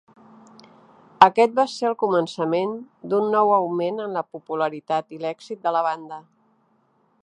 [1.25, 2.73] Aquest va ser el començament
[3.13, 6.21] d'un nou augment en la popularitat i l'èxit de la banda.